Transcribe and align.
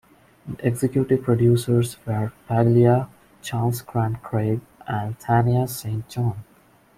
The 0.47 0.67
executive 0.67 1.21
producers 1.21 1.95
were 2.07 2.33
Paglia, 2.47 3.07
Charles 3.43 3.83
Grant 3.83 4.23
Craig, 4.23 4.59
and 4.87 5.15
Thania 5.19 5.69
Saint 5.69 6.09
John. 6.09 6.43